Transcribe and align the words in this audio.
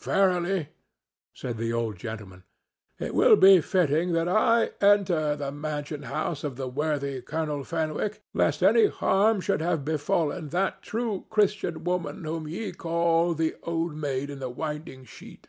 "Verily," 0.00 0.70
said 1.32 1.56
the 1.56 1.72
old 1.72 1.94
gentleman, 1.96 2.42
"it 2.98 3.14
will 3.14 3.36
be 3.36 3.60
fitting 3.60 4.12
that 4.14 4.28
I 4.28 4.70
enter 4.80 5.36
the 5.36 5.52
mansion 5.52 6.02
house 6.02 6.42
of 6.42 6.56
the 6.56 6.66
worthy 6.66 7.22
Colonel 7.22 7.62
Fenwicke, 7.62 8.20
lest 8.34 8.64
any 8.64 8.88
harm 8.88 9.40
should 9.40 9.60
have 9.60 9.84
befallen 9.84 10.48
that 10.48 10.82
true 10.82 11.24
Christian 11.30 11.84
woman 11.84 12.24
whom 12.24 12.48
ye 12.48 12.72
call 12.72 13.32
the 13.34 13.54
'Old 13.62 13.94
Maid 13.94 14.28
in 14.28 14.40
the 14.40 14.50
Winding 14.50 15.04
Sheet. 15.04 15.46